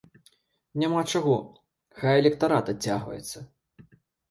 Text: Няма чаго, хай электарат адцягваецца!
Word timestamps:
Няма 0.83 1.03
чаго, 1.11 1.35
хай 2.01 2.15
электарат 2.23 2.73
адцягваецца! 2.75 3.47